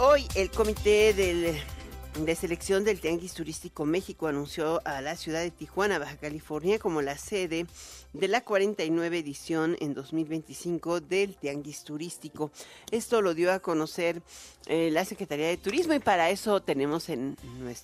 [0.00, 6.00] Hoy el comité de selección del Tianguis Turístico México anunció a la ciudad de Tijuana,
[6.00, 7.66] Baja California, como la sede
[8.12, 12.50] de la 49 edición en 2025 del Tianguis Turístico.
[12.90, 14.20] Esto lo dio a conocer
[14.66, 17.36] eh, la Secretaría de Turismo y para eso tenemos en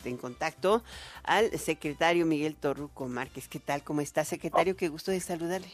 [0.04, 0.82] en contacto
[1.22, 3.46] al secretario Miguel Torruco Márquez.
[3.46, 3.84] ¿Qué tal?
[3.84, 4.74] ¿Cómo está, secretario?
[4.74, 5.68] Qué gusto de saludarle.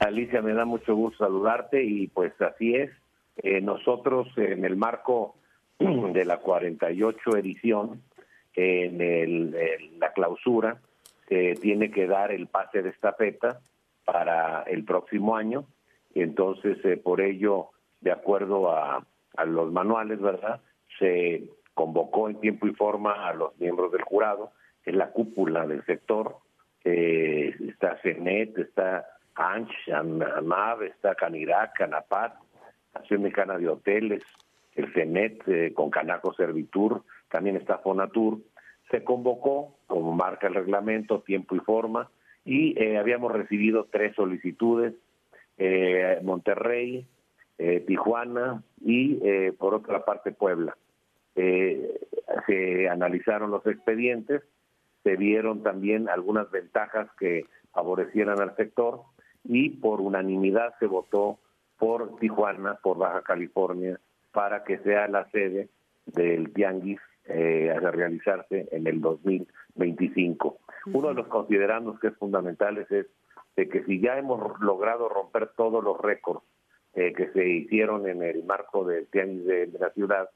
[0.00, 2.90] Alicia, me da mucho gusto saludarte y pues así es.
[3.36, 5.36] Eh, nosotros en el marco
[6.12, 8.02] de la 48 edición
[8.54, 10.80] en, el, la clausura
[11.28, 13.60] se tiene que dar el pase de estafeta
[14.04, 15.66] para el próximo año.
[16.14, 17.68] Y entonces eh, por ello
[18.00, 19.06] de acuerdo a,
[19.36, 20.60] a, los manuales verdad
[20.98, 25.66] se convocó en tiempo y forma a los miembros del jurado que es la cúpula
[25.66, 26.36] del sector
[26.84, 29.06] eh, está CENET está
[29.38, 32.34] ANCH, AMAV, está CANIRAC, CANAPAT,
[32.92, 34.24] Asociación Mexicana de Hoteles,
[34.78, 38.38] el CENET eh, con Canaco Servitur, también está Fonatur,
[38.90, 42.10] se convocó, como marca el reglamento, tiempo y forma,
[42.44, 44.94] y eh, habíamos recibido tres solicitudes,
[45.58, 47.06] eh, Monterrey,
[47.88, 49.16] Tijuana y
[49.58, 50.76] por otra parte Puebla.
[51.34, 54.42] se analizaron los expedientes,
[55.02, 59.00] se vieron también algunas ventajas que favorecieran al sector
[59.42, 61.40] y por unanimidad se votó
[61.78, 63.98] por Tijuana, por Baja California,
[64.32, 65.68] para que sea la sede
[66.06, 70.58] del Tianguis eh, a realizarse en el 2025.
[70.86, 73.06] Uno de los considerandos que es fundamental es,
[73.56, 76.42] de que si ya hemos logrado romper todos los récords
[76.94, 80.30] eh, que se hicieron en el marco del Tianguis de, la ciudad,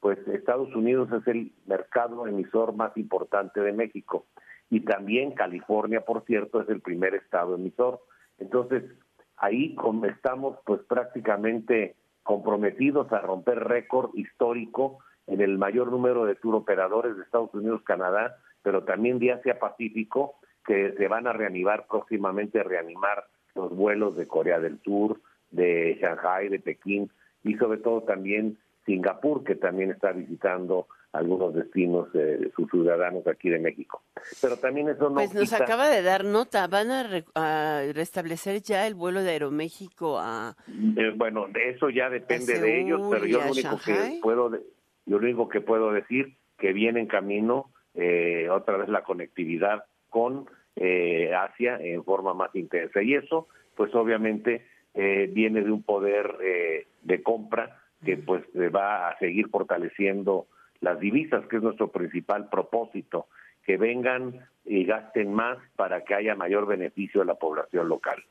[0.00, 4.26] pues Estados Unidos es el mercado emisor más importante de México
[4.68, 8.00] y también California, por cierto, es el primer estado emisor.
[8.38, 8.84] Entonces,
[9.36, 9.76] ahí
[10.08, 17.16] estamos pues prácticamente comprometidos a romper récord histórico en el mayor número de tour operadores
[17.16, 20.34] de Estados Unidos, Canadá, pero también de Asia Pacífico,
[20.66, 26.48] que se van a reanimar próximamente, reanimar los vuelos de Corea del Sur, de Shanghai,
[26.48, 27.10] de Pekín
[27.44, 33.48] y sobre todo también Singapur, que también está visitando algunos destinos de sus ciudadanos aquí
[33.48, 34.02] de México.
[34.42, 35.14] Pero también eso no.
[35.14, 40.56] Pues nos acaba de dar nota, van a, restablecer ya el vuelo de Aeroméxico a.
[40.68, 45.24] Eh, bueno, eso ya depende de ellos, pero yo lo único que puedo, yo lo
[45.24, 51.32] único que puedo decir que viene en camino eh, otra vez la conectividad con eh,
[51.32, 53.46] Asia en forma más intensa y eso,
[53.76, 56.38] pues obviamente viene de un poder
[57.02, 60.46] de compra que pues va a seguir fortaleciendo
[60.84, 63.26] las divisas, que es nuestro principal propósito,
[63.64, 68.22] que vengan y gasten más para que haya mayor beneficio a la población local.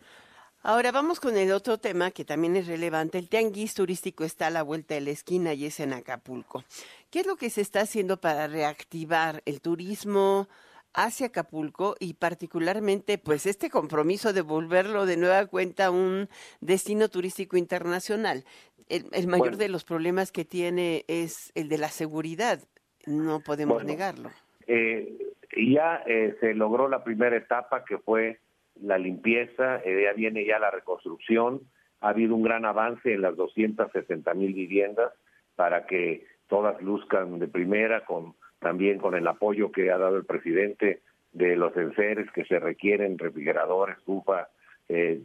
[0.61, 3.17] Ahora vamos con el otro tema que también es relevante.
[3.17, 6.63] El tianguis turístico está a la vuelta de la esquina y es en Acapulco.
[7.11, 10.47] ¿Qué es lo que se está haciendo para reactivar el turismo
[10.93, 16.29] hacia Acapulco y particularmente pues este compromiso de volverlo de nueva cuenta un
[16.61, 18.45] destino turístico internacional?
[18.89, 22.59] el, mayor de los problemas que tiene es el de la seguridad,
[23.05, 24.29] no podemos negarlo.
[24.67, 25.17] Eh,
[25.55, 28.39] ya eh, se logró la primera etapa que fue
[28.81, 31.61] la limpieza, eh, ya viene ya la reconstrucción,
[32.01, 35.13] ha habido un gran avance en las 260 mil viviendas
[35.55, 40.25] para que todas luzcan de primera, con también con el apoyo que ha dado el
[40.25, 41.01] presidente
[41.33, 44.47] de los enseres que se requieren, refrigeradores, estufa,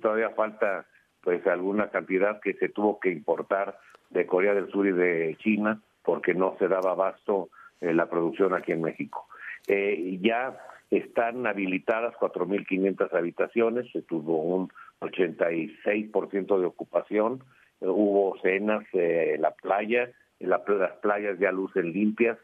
[0.00, 0.86] todavía falta
[1.22, 3.78] pues alguna cantidad que se tuvo que importar
[4.10, 7.50] de Corea del Sur y de China porque no se daba abasto
[7.80, 9.26] eh, la producción aquí en México.
[9.66, 10.56] Eh, ya
[10.90, 14.70] están habilitadas 4.500 habitaciones, se tuvo un
[15.00, 17.44] 86% de ocupación,
[17.80, 20.10] hubo cenas en la playa,
[20.40, 20.62] en las
[21.02, 22.38] playas ya lucen limpias.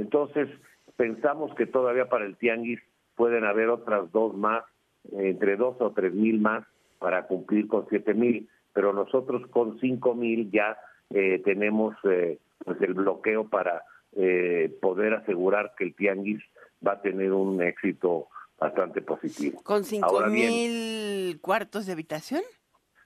[0.00, 0.48] Entonces,
[0.96, 2.80] pensamos que todavía para el tianguis
[3.16, 4.64] pueden haber otras dos más,
[5.12, 6.64] entre dos o tres mil más,
[6.98, 10.78] para cumplir con siete mil, pero nosotros con cinco mil ya
[11.10, 13.82] eh, tenemos eh, pues el bloqueo para
[14.16, 16.42] eh, poder asegurar que el tianguis
[16.86, 19.62] va a tener un éxito bastante positivo.
[19.62, 22.42] ¿Con cinco mil cuartos de habitación?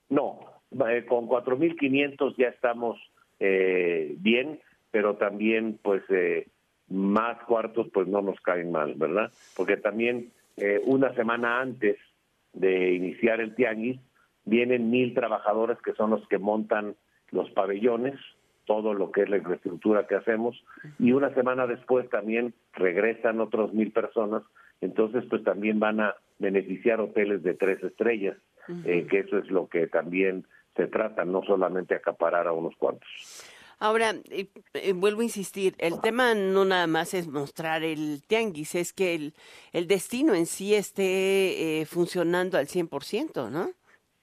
[0.08, 0.40] No,
[1.08, 3.00] con cuatro mil quinientos ya estamos
[3.38, 4.60] bien,
[4.90, 6.02] pero también pues
[6.88, 9.30] más cuartos pues no nos caen mal, ¿verdad?
[9.56, 10.30] Porque también
[10.84, 11.96] una semana antes
[12.52, 14.00] de iniciar el tianguis,
[14.44, 16.94] vienen mil trabajadores que son los que montan
[17.30, 18.14] los pabellones,
[18.66, 20.62] todo lo que es la infraestructura que hacemos,
[20.98, 24.42] y una semana después también regresan otros mil personas,
[24.80, 28.36] entonces pues también van a beneficiar hoteles de tres estrellas,
[28.84, 30.46] eh, que eso es lo que también
[30.76, 33.08] se trata, no solamente acaparar a unos cuantos.
[33.78, 38.74] Ahora, eh, eh, vuelvo a insistir, el tema no nada más es mostrar el tianguis,
[38.74, 39.34] es que el,
[39.72, 43.70] el destino en sí esté eh, funcionando al 100%, ¿no?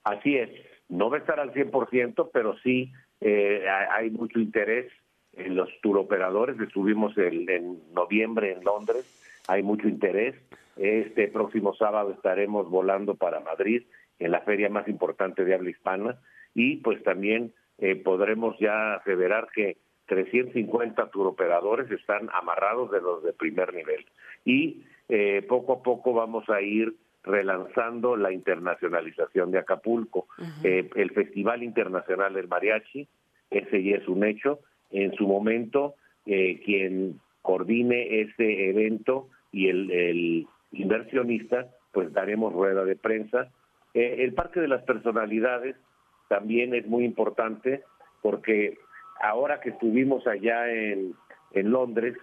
[0.03, 0.49] Así es,
[0.89, 4.91] no va a estar al 100%, pero sí eh, hay mucho interés
[5.33, 6.59] en los turoperadores.
[6.59, 9.05] Estuvimos el, en noviembre en Londres,
[9.47, 10.35] hay mucho interés.
[10.75, 13.83] Este próximo sábado estaremos volando para Madrid
[14.19, 16.19] en la feria más importante de habla hispana
[16.53, 23.33] y pues también eh, podremos ya aseverar que 350 turoperadores están amarrados de los de
[23.33, 24.05] primer nivel.
[24.45, 26.93] Y eh, poco a poco vamos a ir
[27.23, 30.27] relanzando la internacionalización de Acapulco.
[30.63, 33.07] Eh, el Festival Internacional del Mariachi,
[33.49, 34.59] ese ya es un hecho.
[34.91, 35.95] En su momento,
[36.25, 43.49] quien coordine ese evento y el, el, inversionista, pues daremos rueda de prensa.
[43.93, 45.75] el Parque de las Personalidades
[46.31, 47.83] también es muy importante
[48.21, 48.77] porque
[49.21, 51.13] ahora que estuvimos allá en,
[51.51, 52.15] en Londres,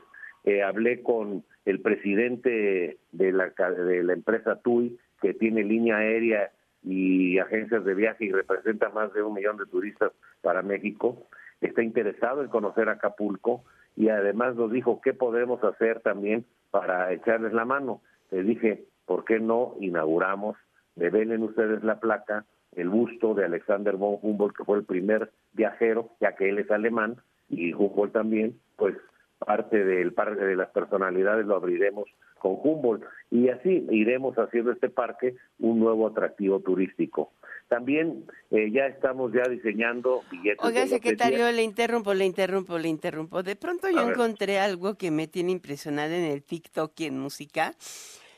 [0.44, 6.50] eh, hablé con el presidente de la, de la empresa TUI, que tiene línea aérea
[6.82, 11.26] y agencias de viaje y representa más de un millón de turistas para México.
[11.60, 13.64] Está interesado en conocer Acapulco
[13.94, 18.00] y además nos dijo qué podemos hacer también para echarles la mano.
[18.30, 20.56] Le dije, ¿por qué no inauguramos?
[20.96, 26.10] Develen ustedes la placa, el busto de Alexander von Humboldt, que fue el primer viajero,
[26.20, 27.16] ya que él es alemán,
[27.48, 28.96] y Humboldt también, pues
[29.38, 34.88] parte del parque de las personalidades lo abriremos con Humboldt y así iremos haciendo este
[34.88, 37.32] parque un nuevo atractivo turístico.
[37.68, 40.64] También eh, ya estamos ya diseñando billetes.
[40.64, 43.42] Oiga, secretario, le interrumpo, le interrumpo, le interrumpo.
[43.42, 47.74] De pronto yo encontré algo que me tiene impresionada en el TikTok y en música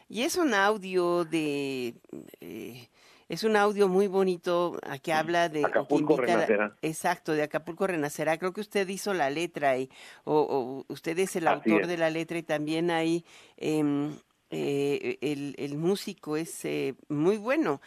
[0.08, 1.94] y es un audio de
[2.40, 2.88] eh,
[3.30, 5.64] es un audio muy bonito que habla de...
[5.64, 6.74] Acapulco Renacerá.
[6.82, 8.36] exacto, de Acapulco Renacerá.
[8.38, 9.88] Creo que usted hizo la letra y,
[10.24, 13.24] o, usted es el autor de la letra y también ahí
[13.56, 14.10] em,
[14.50, 17.80] eh, el, el, músico es eh, muy bueno.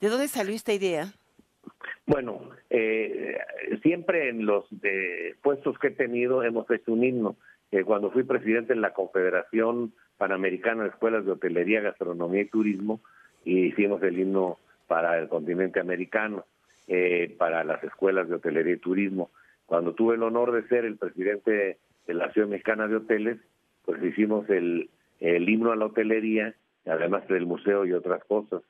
[0.00, 1.12] ¿De dónde salió esta idea?
[2.06, 3.36] Bueno, eh,
[3.82, 4.64] siempre en los
[5.42, 7.36] puestos que he tenido hemos hecho un himno.
[7.84, 13.02] cuando fui presidente en la Confederación Panamericana de Escuelas de Hotelería, Gastronomía y Turismo,
[13.46, 14.58] y hicimos el himno
[14.88, 16.44] para el continente americano,
[16.88, 19.30] eh, para las escuelas de hotelería y turismo.
[19.66, 23.38] Cuando tuve el honor de ser el presidente de la Ciudad Mexicana de Hoteles,
[23.84, 24.90] pues hicimos el,
[25.20, 26.54] el himno a la hotelería,
[26.86, 28.62] además del museo y otras cosas.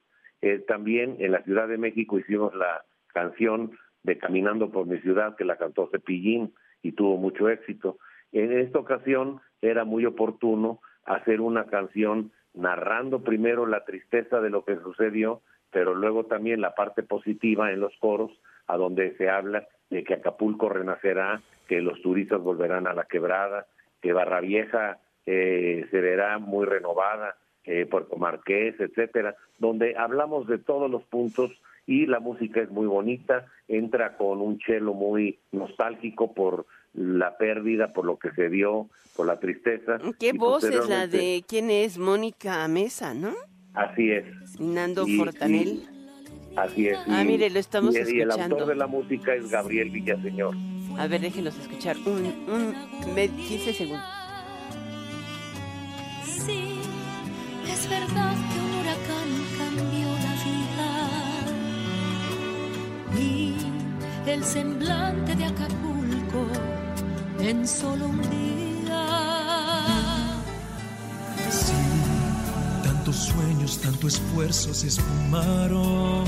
[0.43, 2.85] Eh, también en la Ciudad de México hicimos la
[3.15, 6.53] canción de Caminando por mi ciudad, que la cantó Cepillín
[6.83, 7.99] y tuvo mucho éxito.
[8.33, 14.65] En esta ocasión era muy oportuno hacer una canción narrando primero la tristeza de lo
[14.65, 18.33] que sucedió, pero luego también la parte positiva en los coros,
[18.67, 23.67] a donde se habla de que Acapulco renacerá, que los turistas volverán a la quebrada,
[24.01, 30.59] que Barra Vieja eh, se verá muy renovada, eh, Puerto Marqués, etcétera, donde hablamos de
[30.59, 31.51] todos los puntos
[31.87, 36.67] y la música es muy bonita, entra con un chelo muy nostálgico por
[36.97, 39.99] la pérdida, por lo que se dio, por la tristeza.
[40.19, 41.99] ¿Qué voz es la de quién es?
[41.99, 43.35] Mónica Mesa, ¿no?
[43.75, 44.25] Así es.
[44.59, 45.87] Nando Fortanel.
[46.57, 46.99] así es.
[47.07, 48.19] ah, mire, lo estamos escuchando.
[48.19, 50.55] Y el autor de la música es Gabriel Villaseñor.
[50.99, 52.75] A ver, déjenos escuchar un, un
[53.15, 54.05] 15 segundos.
[56.25, 56.81] Sí,
[57.71, 59.29] es verdad que un huracán
[59.59, 60.91] cambió la vida.
[63.21, 66.76] Y el semblante de Acapulco
[67.49, 69.07] en solo un día.
[71.49, 71.75] Sí,
[72.83, 76.25] tantos sueños, tanto esfuerzo se esfumaron.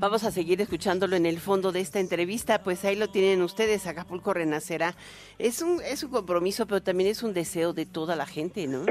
[0.00, 3.86] Vamos a seguir escuchándolo en el fondo de esta entrevista, pues ahí lo tienen ustedes,
[3.86, 4.94] Acapulco Renacerá.
[5.38, 8.86] Es un, es un compromiso, pero también es un deseo de toda la gente, ¿no?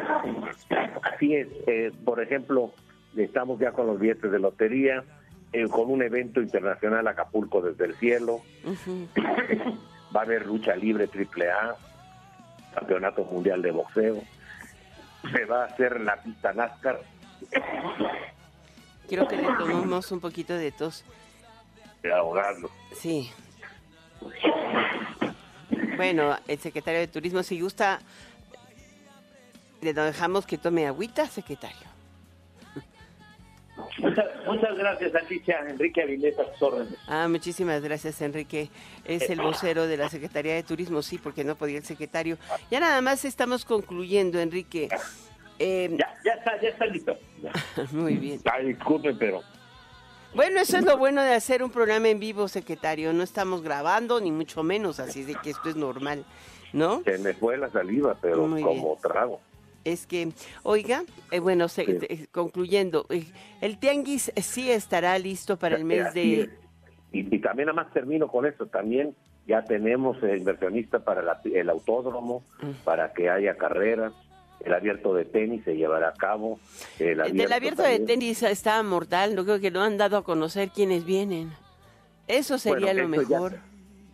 [1.02, 1.48] Así es.
[1.66, 2.74] Eh, por ejemplo,
[3.18, 5.04] estamos ya con los billetes de lotería,
[5.52, 8.42] eh, con un evento internacional Acapulco desde el cielo.
[10.16, 11.76] Va a haber lucha libre triple A,
[12.74, 14.24] campeonato mundial de boxeo.
[15.32, 17.02] Se va a hacer la pista NASCAR.
[19.08, 21.04] Quiero que le tomemos un poquito de tos.
[22.02, 22.72] De ahogarlo.
[22.96, 23.30] Sí.
[25.96, 28.00] Bueno, el secretario de Turismo, si gusta,
[29.82, 31.88] le dejamos que tome agüita, secretario.
[34.02, 35.60] Muchas, gracias, Alicia.
[35.68, 36.94] Enrique Avilés, a sus órdenes.
[37.08, 38.70] Ah, muchísimas gracias, Enrique.
[39.06, 42.38] Es el vocero de la Secretaría de Turismo, sí, porque no podía el secretario.
[42.72, 44.90] Ya nada más estamos concluyendo, Enrique.
[45.60, 47.18] Eh, ya, ya está, ya está listo.
[47.92, 48.40] Muy bien.
[48.52, 49.42] Ay, disculpe, pero
[50.34, 53.12] Bueno, eso es lo bueno de hacer un programa en vivo, secretario.
[53.14, 56.24] No estamos grabando, ni mucho menos, así de que esto es normal,
[56.72, 57.02] ¿no?
[57.04, 59.42] Se me fue la saliva, pero Muy como trago.
[59.86, 60.30] Es que,
[60.64, 61.98] oiga, eh, bueno, se- Sí.
[62.10, 63.26] eh, concluyendo, eh,
[63.62, 66.50] el tianguis sí estará listo para el mes de...
[67.12, 69.16] Y, y también nada más termino con eso, también
[69.48, 72.72] ya tenemos eh, inversionista para la- el autódromo, Mm.
[72.84, 74.14] para que haya carreras,
[74.64, 76.60] el abierto de tenis se llevará a cabo.
[77.00, 80.70] El Del abierto de tenis está mortal, no creo que no han dado a conocer
[80.70, 81.50] quiénes vienen.
[82.28, 83.60] Eso sería Bueno, lo ya- mejor.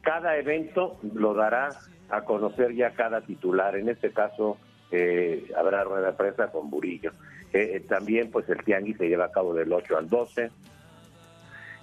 [0.04, 1.70] cada evento lo dará
[2.10, 3.76] a conocer ya cada titular.
[3.76, 4.58] En este caso
[4.92, 7.12] eh, habrá rueda de prensa con Burillo.
[7.54, 10.52] Eh, eh, también pues el tianguis se lleva a cabo del 8 al 12.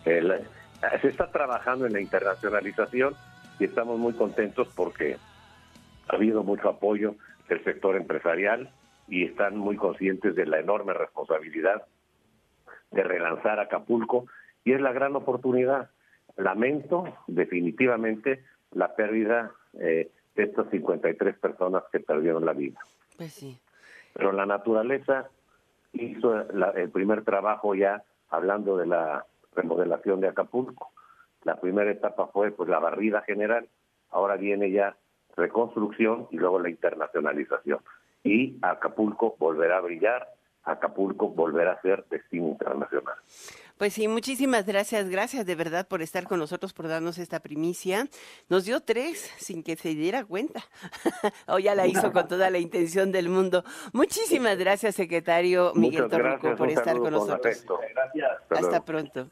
[0.04, 0.40] El-
[1.00, 3.14] se está trabajando en la internacionalización
[3.58, 5.16] y estamos muy contentos porque
[6.08, 7.14] ha habido mucho apoyo
[7.48, 8.70] del sector empresarial
[9.08, 11.84] y están muy conscientes de la enorme responsabilidad
[12.90, 14.26] de relanzar Acapulco
[14.64, 15.90] y es la gran oportunidad.
[16.36, 22.80] Lamento definitivamente la pérdida eh, de estas 53 personas que perdieron la vida.
[23.16, 23.58] Pues sí.
[24.14, 25.28] Pero la naturaleza
[25.92, 30.90] hizo la- el primer trabajo ya hablando de la remodelación de Acapulco.
[31.44, 33.68] La primera etapa fue pues la barrida general,
[34.10, 34.96] ahora viene ya
[35.36, 37.80] reconstrucción y luego la internacionalización.
[38.24, 40.28] Y Acapulco volverá a brillar,
[40.64, 43.16] Acapulco volverá a ser destino internacional.
[43.78, 48.06] Pues sí, muchísimas gracias, gracias de verdad por estar con nosotros, por darnos esta primicia.
[48.48, 50.62] Nos dio tres sin que se diera cuenta.
[51.48, 53.64] o ya la hizo con toda la intención del mundo.
[53.92, 57.44] Muchísimas gracias, secretario Miguel Torrico, por estar con nosotros.
[57.44, 57.80] afecto.
[57.92, 58.30] Gracias.
[58.50, 59.30] Hasta pronto.